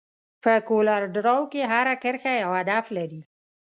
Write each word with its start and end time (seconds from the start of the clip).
په 0.43 0.53
کولر 0.67 1.01
ډراو 1.13 1.43
کې 1.51 1.61
هره 1.71 1.93
کرښه 2.03 2.33
یو 2.43 2.51
هدف 2.59 2.85
لري. 2.97 3.21